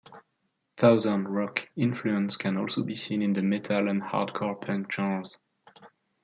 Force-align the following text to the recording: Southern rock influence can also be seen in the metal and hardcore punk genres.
Southern 0.79 1.27
rock 1.27 1.69
influence 1.75 2.35
can 2.35 2.57
also 2.57 2.81
be 2.83 2.95
seen 2.95 3.21
in 3.21 3.33
the 3.33 3.43
metal 3.43 3.87
and 3.87 4.01
hardcore 4.01 4.59
punk 4.59 4.91
genres. 4.91 5.37